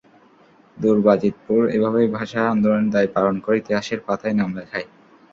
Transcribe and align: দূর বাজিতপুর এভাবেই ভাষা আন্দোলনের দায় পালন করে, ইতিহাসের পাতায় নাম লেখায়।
দূর 0.77 0.97
বাজিতপুর 1.01 1.61
এভাবেই 1.69 2.07
ভাষা 2.09 2.41
আন্দোলনের 2.53 2.91
দায় 2.93 3.09
পালন 3.15 3.35
করে, 3.43 3.55
ইতিহাসের 3.57 3.99
পাতায় 4.07 4.35
নাম 4.39 4.49
লেখায়। 4.57 4.87